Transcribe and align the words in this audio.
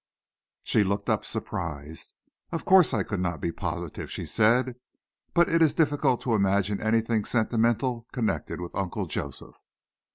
She 0.63 0.83
looked 0.83 1.11
up 1.11 1.23
surprised. 1.23 2.15
"Of 2.51 2.65
course 2.65 2.91
I 2.91 3.03
could 3.03 3.19
not 3.19 3.39
be 3.39 3.51
positive," 3.51 4.09
she 4.09 4.25
said, 4.25 4.79
"but 5.35 5.47
it 5.47 5.61
is 5.61 5.75
difficult 5.75 6.21
to 6.21 6.33
imagine 6.33 6.81
anything 6.81 7.23
sentimental 7.23 8.07
connected 8.11 8.59
with 8.59 8.73
Uncle 8.75 9.05
Joseph." 9.05 9.57